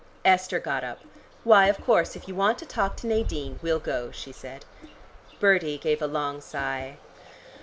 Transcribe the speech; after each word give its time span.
Esther 0.25 0.59
got 0.59 0.83
up. 0.83 1.01
"Why, 1.43 1.67
of 1.67 1.79
course, 1.79 2.15
if 2.15 2.27
you 2.27 2.33
want 2.33 2.57
to 2.57 2.65
talk 2.65 2.95
to 2.97 3.05
Nadine, 3.05 3.59
we'll 3.61 3.77
go," 3.77 4.09
she 4.09 4.31
said. 4.31 4.65
Bertie 5.39 5.77
gave 5.77 6.01
a 6.01 6.07
long 6.07 6.41
sigh. 6.41 6.97